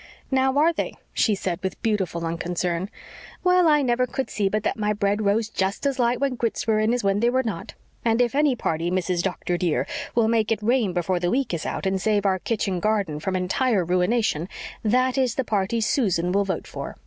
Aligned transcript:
"Now, 0.31 0.57
are 0.57 0.73
they?" 0.73 0.95
she 1.13 1.35
said, 1.35 1.59
with 1.61 1.79
beautiful 1.83 2.25
unconcern. 2.25 2.89
"Well, 3.43 3.67
I 3.67 3.83
never 3.83 4.07
could 4.07 4.31
see 4.31 4.49
but 4.49 4.63
that 4.63 4.75
my 4.79 4.93
bread 4.93 5.21
rose 5.21 5.47
just 5.47 5.85
as 5.85 5.99
light 5.99 6.19
when 6.19 6.33
Grits 6.33 6.65
were 6.65 6.79
in 6.79 6.91
as 6.91 7.03
when 7.03 7.19
they 7.19 7.29
were 7.29 7.43
not. 7.43 7.75
And 8.03 8.19
if 8.19 8.33
any 8.33 8.55
party, 8.55 8.89
Mrs. 8.89 9.21
Doctor, 9.21 9.57
dear, 9.59 9.85
will 10.15 10.27
make 10.27 10.51
it 10.51 10.63
rain 10.63 10.91
before 10.91 11.19
the 11.19 11.29
week 11.29 11.53
is 11.53 11.67
out, 11.67 11.85
and 11.85 12.01
save 12.01 12.25
our 12.25 12.39
kitchen 12.39 12.79
garden 12.79 13.19
from 13.19 13.35
entire 13.35 13.85
ruination, 13.85 14.49
that 14.81 15.19
is 15.19 15.35
the 15.35 15.43
party 15.43 15.79
Susan 15.79 16.31
will 16.31 16.45
vote 16.45 16.65
for. 16.65 16.97